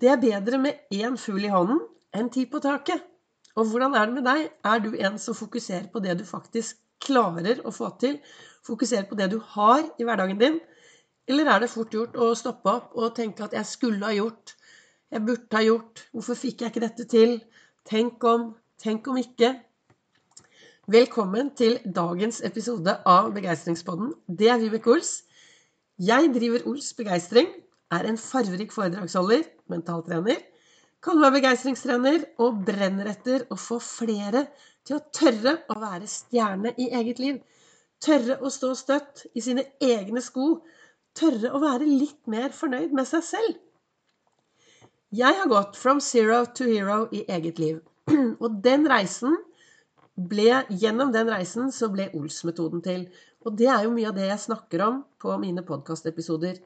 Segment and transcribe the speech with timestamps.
[0.00, 1.78] Det er bedre med én fugl i hånden
[2.14, 3.00] enn ti på taket.
[3.58, 4.44] Og hvordan er det med deg?
[4.70, 8.18] Er du en som fokuserer på det du faktisk klarer å få til?
[8.66, 10.60] Fokuserer på det du har i hverdagen din?
[11.26, 14.54] Eller er det fort gjort å stoppe opp og tenke at 'jeg skulle ha gjort',
[15.10, 17.42] 'jeg burde ha gjort', 'hvorfor fikk jeg ikke dette til',
[17.84, 19.60] 'tenk om', 'tenk om ikke'?
[20.86, 24.14] Velkommen til dagens episode av Begeistringspodden.
[24.28, 25.22] Det er Vibeke Ols.
[25.98, 27.48] Jeg driver Ols Begeistring,
[27.94, 30.40] er en farverik foredragsholder, mentaltrener.
[31.04, 34.48] Kaller meg begeistringstrener og brenner etter å få flere
[34.86, 37.38] til å tørre å være stjerne i eget liv.
[38.02, 40.58] Tørre å stå støtt i sine egne sko.
[41.18, 43.56] Tørre å være litt mer fornøyd med seg selv.
[45.14, 47.78] Jeg har gått from zero to hero i eget liv.
[48.42, 49.38] Og den reisen
[50.18, 53.06] ble, gjennom den reisen så ble Ols-metoden til.
[53.46, 56.58] Og det er jo mye av det jeg snakker om på mine podkastepisoder.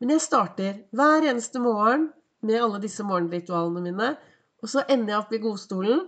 [0.00, 2.08] Men jeg starter hver eneste morgen
[2.46, 4.14] med alle disse morgenritualene mine.
[4.60, 6.06] Og så ender jeg opp i godstolen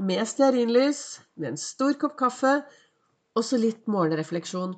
[0.00, 2.54] med stearinlys, med en stor kopp kaffe
[3.34, 4.74] og så litt morgenrefleksjon.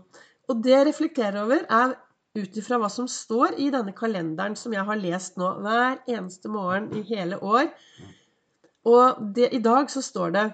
[0.50, 1.96] Og det jeg reflekterer over, er
[2.36, 6.50] ut ifra hva som står i denne kalenderen som jeg har lest nå hver eneste
[6.52, 7.70] morgen i hele år.
[8.86, 10.46] Og det, i dag så står det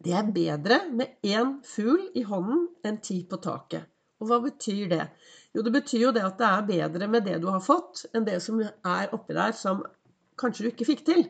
[0.00, 3.84] det er bedre med én fugl i hånden enn ti på taket.
[4.20, 5.04] Og hva betyr det?
[5.56, 8.26] Jo, det betyr jo det at det er bedre med det du har fått, enn
[8.26, 9.82] det som er oppi der som
[10.40, 11.24] kanskje du ikke fikk til.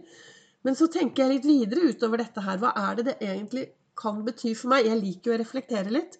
[0.66, 2.60] Men så tenker jeg litt videre utover dette her.
[2.60, 3.64] Hva er det det egentlig
[3.96, 4.88] kan bety for meg?
[4.90, 6.18] Jeg liker jo å reflektere litt.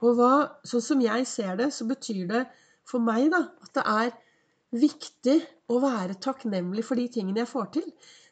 [0.00, 0.32] Og hva,
[0.64, 2.44] sånn som jeg ser det, så betyr det
[2.88, 4.14] for meg da, at det er
[4.80, 5.36] viktig
[5.70, 7.86] å være takknemlig for de tingene jeg får til.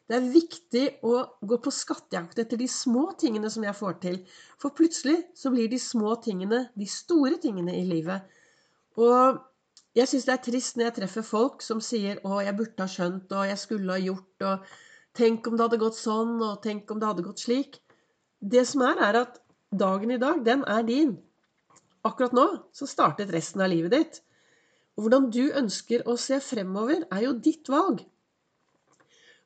[0.09, 4.15] Det er viktig å gå på skattejakt etter de små tingene som jeg får til.
[4.57, 8.23] For plutselig så blir de små tingene de store tingene i livet.
[8.99, 9.39] Og
[9.95, 12.87] jeg syns det er trist når jeg treffer folk som sier 'Å, jeg burde ha
[12.87, 14.65] skjønt', og 'jeg skulle ha gjort', og
[15.15, 17.79] 'Tenk om det hadde gått sånn', og 'Tenk om det hadde gått slik'.
[18.41, 19.39] Det som er, er at
[19.71, 21.17] dagen i dag, den er din.
[22.05, 24.21] Akkurat nå så startet resten av livet ditt.
[24.95, 28.05] Og hvordan du ønsker å se fremover, er jo ditt valg.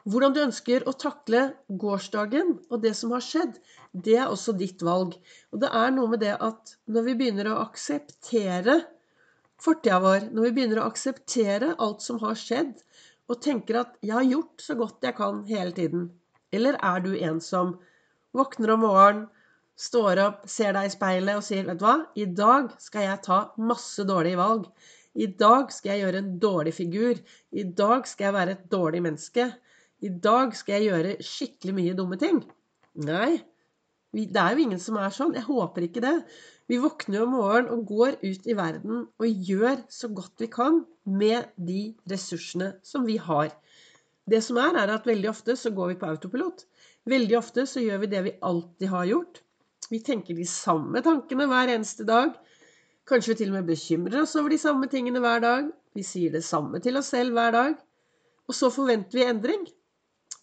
[0.04, 3.60] Hvordan du ønsker å takle gårsdagen og det som har skjedd,
[3.94, 5.16] det er også ditt valg.
[5.54, 8.82] Og det er noe med det at når vi begynner å akseptere
[9.64, 12.82] fortida vår, når vi begynner å akseptere alt som har skjedd,
[13.32, 16.10] og tenker at 'jeg har gjort så godt jeg kan hele tiden',
[16.52, 17.80] eller er du en som
[18.34, 19.30] våkner om morgenen,
[19.76, 23.24] står opp, ser deg i speilet og sier 'vet du hva, i dag skal jeg
[23.24, 24.68] ta masse dårlige valg'.
[25.16, 27.20] I dag skal jeg gjøre en dårlig figur.
[27.54, 29.46] I dag skal jeg være et dårlig menneske.
[30.02, 32.40] I dag skal jeg gjøre skikkelig mye dumme ting.
[32.96, 33.44] Nei,
[34.14, 35.36] det er jo ingen som er sånn.
[35.38, 36.16] Jeg håper ikke det.
[36.72, 40.84] Vi våkner om morgenen og går ut i verden og gjør så godt vi kan
[41.04, 43.52] med de ressursene som vi har.
[44.24, 46.64] Det som er, er at veldig ofte så går vi på autopilot.
[47.12, 49.42] Veldig ofte så gjør vi det vi alltid har gjort.
[49.92, 52.32] Vi tenker de samme tankene hver eneste dag.
[53.10, 55.68] Kanskje vi til og med bekymrer oss over de samme tingene hver dag.
[55.94, 57.76] Vi sier det samme til oss selv hver dag.
[58.48, 59.68] Og så forventer vi endring.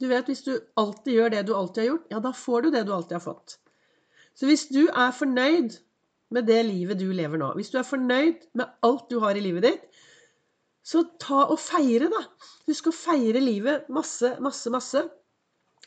[0.00, 2.70] Du vet, Hvis du alltid gjør det du alltid har gjort, ja, da får du
[2.70, 3.56] det du alltid har fått.
[4.34, 5.80] Så hvis du er fornøyd
[6.34, 9.42] med det livet du lever nå, hvis du er fornøyd med alt du har i
[9.44, 10.02] livet ditt,
[10.86, 12.22] så ta og feire, da.
[12.70, 15.02] Husk å feire livet masse, masse, masse.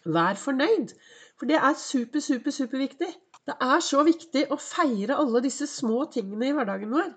[0.03, 0.93] Vær fornøyd.
[1.39, 3.09] For det er super, super, superviktig.
[3.43, 7.09] Det er så viktig å feire alle disse små tingene i hverdagen vår.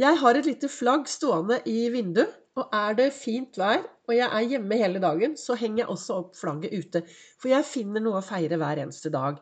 [0.00, 2.36] Jeg har et lite flagg stående i vinduet.
[2.58, 6.16] Og er det fint vær, og jeg er hjemme hele dagen, så henger jeg også
[6.18, 7.02] opp flagget ute.
[7.38, 9.38] For jeg finner noe å feire hver eneste dag.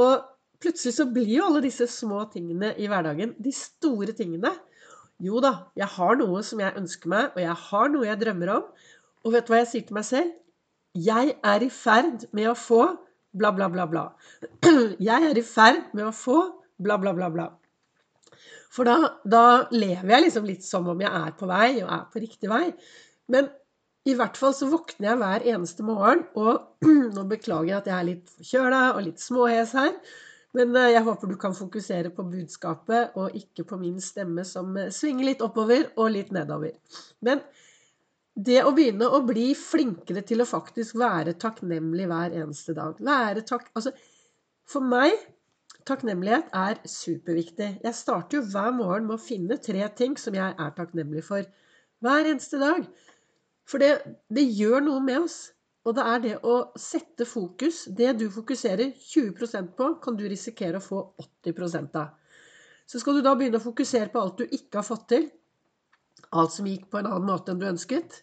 [0.00, 0.24] Og
[0.62, 4.52] plutselig så blir jo alle disse små tingene i hverdagen de store tingene.
[5.22, 8.52] Jo da, jeg har noe som jeg ønsker meg, og jeg har noe jeg drømmer
[8.58, 8.66] om.
[9.24, 10.34] Og vet du hva jeg sier til meg selv?
[10.96, 12.82] Jeg er i ferd med å få
[13.36, 14.04] bla, bla, bla, bla.
[15.08, 16.38] Jeg er i ferd med å få
[16.80, 17.50] bla, bla, bla, bla.
[18.72, 19.42] For da, da,
[19.72, 22.64] lever jeg liksom litt som om jeg er på vei, og er på riktig vei.
[23.32, 23.48] Men
[24.06, 26.84] i hvert fall så våkner jeg hver eneste morgen, og
[27.16, 29.94] nå beklager jeg at jeg er litt forkjøla og litt småhes her.
[30.56, 34.74] Men eh, jeg håper du kan fokusere på budskapet og ikke på min stemme som
[34.80, 36.74] eh, svinger litt oppover og litt nedover.
[37.26, 37.42] Men
[38.36, 43.44] det å begynne å bli flinkere til å faktisk være takknemlig hver eneste dag være
[43.48, 43.94] takk, altså,
[44.66, 45.14] For meg
[45.86, 47.68] Takknemlighet er superviktig.
[47.84, 51.46] Jeg starter jo hver morgen med å finne tre ting som jeg er takknemlig for.
[52.02, 52.88] Hver eneste dag.
[53.70, 53.92] For det,
[54.26, 55.36] det gjør noe med oss.
[55.86, 57.84] Og det er det å sette fokus.
[57.86, 62.16] Det du fokuserer 20% på, kan du risikere å få 80 av.
[62.86, 65.28] Så skal du da begynne å fokusere på alt du ikke har fått til.
[66.34, 68.22] Alt som gikk på en annen måte enn du ønsket.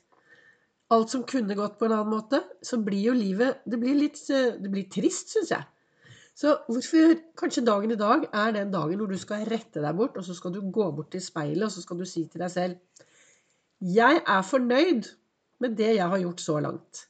[0.94, 4.20] alt som kunne gått på en annen måte, så blir jo livet Det blir litt
[4.28, 5.64] det blir trist, syns jeg.
[6.36, 10.18] Så hvorfor kanskje dagen i dag er den dagen hvor du skal rette deg bort,
[10.18, 12.52] og så skal du gå bort til speilet, og så skal du si til deg
[12.52, 12.76] selv
[13.80, 15.10] Jeg er fornøyd
[15.60, 17.08] med det jeg har gjort så langt.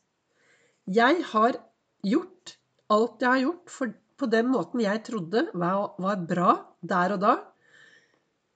[0.92, 1.58] Jeg har
[2.04, 2.58] gjort
[2.92, 7.22] alt jeg har gjort for, på den måten jeg trodde var, var bra der og
[7.24, 7.34] da.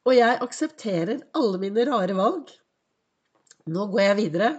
[0.08, 2.52] Og jeg aksepterer alle mine rare valg.
[3.68, 4.50] Nå går jeg videre,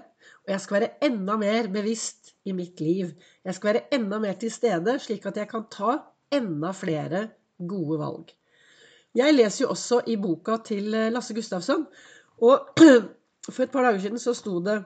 [0.44, 3.15] og jeg skal være enda mer bevisst i mitt liv.
[3.44, 5.94] Jeg skal være enda mer til stede, slik at jeg kan ta
[6.32, 7.29] enda flere
[7.59, 8.35] gode valg.
[9.17, 11.87] Jeg leser jo også i boka til eh, Lasse Gustavsson,
[12.44, 12.69] og
[13.55, 14.82] for et par dager siden så sto det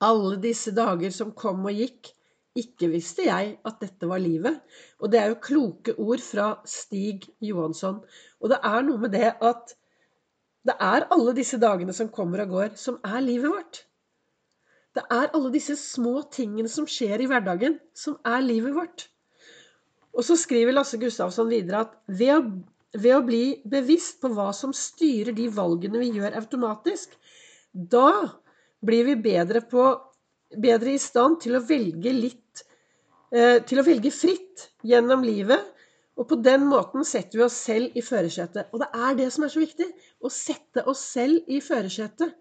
[0.00, 2.12] Alle disse dager som kom og gikk,
[2.58, 4.56] ikke visste jeg at dette var livet.
[4.98, 8.00] Og det er jo kloke ord fra Stig Johansson.
[8.40, 9.76] Og det er noe med det at
[10.66, 13.84] det er alle disse dagene som kommer og går, som er livet vårt.
[14.96, 19.06] Det er alle disse små tingene som skjer i hverdagen, som er livet vårt.
[20.10, 22.40] Og så skriver Lasse Gustavsson videre at ved å,
[22.98, 27.14] ved å bli bevisst på hva som styrer de valgene vi gjør automatisk,
[27.70, 28.26] da
[28.84, 29.86] blir vi bedre, på,
[30.56, 32.64] bedre i stand til å velge litt
[33.34, 35.66] eh, Til å velge fritt gjennom livet.
[36.20, 38.68] Og på den måten setter vi oss selv i førersetet.
[38.74, 39.86] Og det er det som er så viktig.
[40.20, 42.34] Å sette oss selv i førersetet.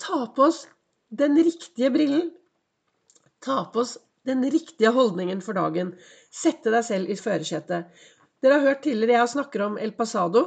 [0.00, 0.62] Ta på oss
[1.08, 2.30] den riktige brillen.
[3.44, 3.98] Ta på oss
[4.28, 5.92] den riktige holdningen for dagen.
[6.32, 7.92] Sette deg selv i førersetet.
[8.40, 10.44] Dere har hørt tidligere jeg snakker om El Pasado.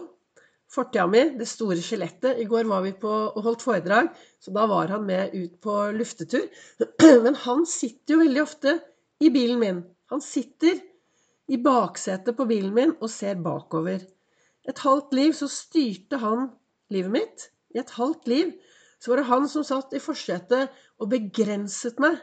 [0.72, 2.40] Fortida mi, det store skjelettet.
[2.40, 4.08] I går var vi på og holdt foredrag,
[4.40, 6.48] så da var han med ut på luftetur.
[7.26, 8.78] Men han sitter jo veldig ofte
[9.20, 9.84] i bilen min.
[10.14, 10.80] Han sitter
[11.52, 14.00] i baksetet på bilen min og ser bakover.
[14.64, 16.48] Et halvt liv så styrte han
[16.94, 17.48] livet mitt.
[17.76, 18.54] I et halvt liv
[19.02, 20.72] så var det han som satt i forsetet
[21.02, 22.20] og begrenset meg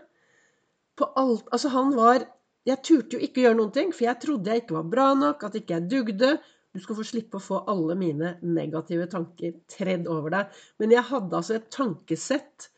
[0.98, 2.24] på alt Altså, han var
[2.68, 5.04] Jeg turte jo ikke å gjøre noen ting, for jeg trodde jeg ikke var bra
[5.16, 6.34] nok, at ikke jeg dugde.
[6.78, 10.58] Du skal få slippe å få alle mine negative tanker tredd over deg.
[10.78, 12.68] Men jeg hadde altså et tankesett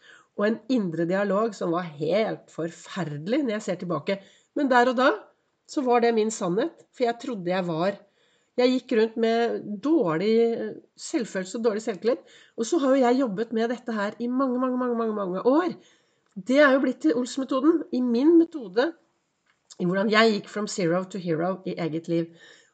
[0.41, 4.17] og en indre dialog som var helt forferdelig når jeg ser tilbake.
[4.57, 5.11] Men der og da
[5.71, 7.99] så var det min sannhet, for jeg trodde jeg var
[8.59, 10.35] jeg gikk rundt med dårlig
[10.99, 12.25] selvfølelse og dårlig selvtillit.
[12.59, 15.45] Og så har jo jeg jobbet med dette her i mange, mange, mange, mange, mange
[15.47, 15.77] år.
[16.35, 17.85] Det er jo blitt til Ols-metoden.
[17.93, 18.91] I min metode.
[19.81, 22.27] I hvordan jeg gikk from zero to hero i eget liv.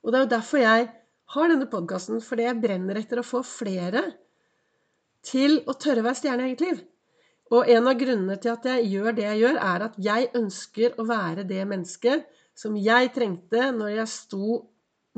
[0.02, 0.88] Og det er jo derfor jeg
[1.34, 2.20] har denne podkasten.
[2.25, 4.05] Fordi jeg brenner etter å få flere
[5.26, 6.84] til å tørre å være stjerne i eget liv.
[7.55, 10.96] Og en av grunnene til at jeg gjør det jeg gjør, er at jeg ønsker
[10.99, 12.26] å være det mennesket
[12.58, 14.61] som jeg trengte når jeg sto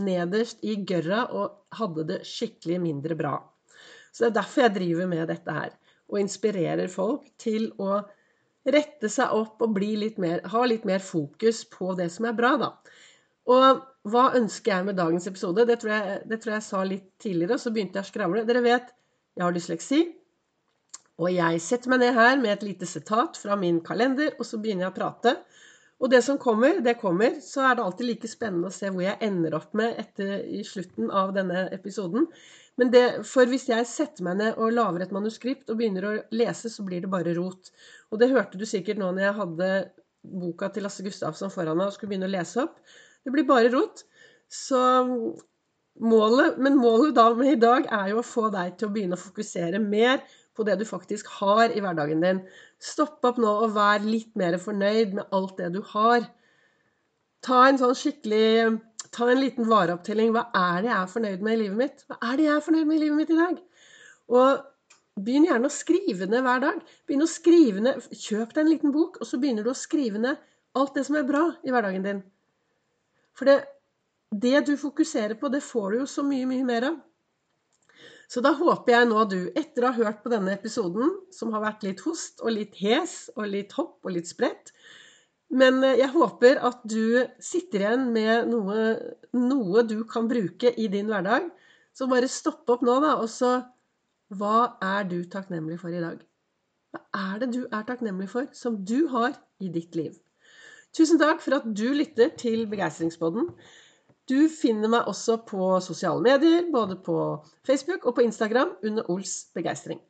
[0.03, 3.39] nederst i gørra og hadde det skikkelig mindre bra.
[4.13, 5.75] Så det er derfor jeg driver med dette her.
[6.09, 8.01] Og inspirerer folk til å
[8.69, 12.57] rette seg opp og litt mer, ha litt mer fokus på det som er bra,
[12.61, 12.71] da.
[13.49, 15.65] Og hva ønsker jeg med dagens episode?
[15.69, 18.45] Det tror jeg, det tror jeg sa litt tidligere, og så begynte jeg å skravle.
[18.49, 18.93] Dere vet,
[19.37, 20.03] jeg har dysleksi.
[21.19, 24.61] Og jeg setter meg ned her med et lite sitat fra min kalender, og så
[24.63, 25.35] begynner jeg å prate.
[25.99, 27.41] Og det som kommer, det kommer.
[27.43, 30.63] Så er det alltid like spennende å se hvor jeg ender opp med etter, i
[30.67, 32.29] slutten av denne episoden.
[32.79, 36.15] Men det, for hvis jeg setter meg ned og lager et manuskript og begynner å
[36.39, 37.73] lese, så blir det bare rot.
[38.13, 39.73] Og det hørte du sikkert nå når jeg hadde
[40.39, 42.79] boka til Lasse Gustavsson foran meg og skulle begynne å lese opp.
[43.29, 44.01] Det blir bare rot.
[44.49, 44.81] Så
[46.01, 49.19] målet, men målet da med i dag er jo å få deg til å begynne
[49.19, 50.23] å fokusere mer
[50.57, 52.41] på det du faktisk har i hverdagen din.
[52.81, 56.25] Stopp opp nå og vær litt mer fornøyd med alt det du har.
[57.45, 58.79] Ta en sånn skikkelig
[59.15, 60.35] Ta en liten vareopptelling.
[60.35, 62.03] Hva er det jeg er fornøyd med i livet mitt?
[62.11, 63.61] Hva er det jeg er fornøyd med i livet mitt i dag?
[64.37, 66.83] Og begynn gjerne å skrive ned hver dag.
[67.09, 70.21] Begynn å skrive ned, Kjøp deg en liten bok, og så begynner du å skrive
[70.23, 70.43] ned
[70.79, 72.21] alt det som er bra i hverdagen din.
[73.39, 73.59] For det,
[74.35, 76.97] det du fokuserer på, det får du jo så mye, mye mer av.
[78.29, 81.63] Så da håper jeg nå du, etter å ha hørt på denne episoden, som har
[81.65, 84.75] vært litt host og litt hes og litt hopp og litt spredt
[85.49, 88.91] Men eh, jeg håper at du sitter igjen med noe,
[89.33, 91.49] noe du kan bruke i din hverdag.
[91.97, 93.57] Så bare stopp opp nå, da, og så
[94.29, 96.21] Hva er du takknemlig for i dag?
[96.93, 97.01] Hva
[97.33, 99.33] er det du er takknemlig for, som du har
[99.65, 100.13] i ditt liv?
[100.99, 103.53] Tusen takk for at du lytter til Begeistringspodden.
[104.29, 107.19] Du finner meg også på sosiale medier, både på
[107.67, 110.01] Facebook og på Instagram under Ols begeistring.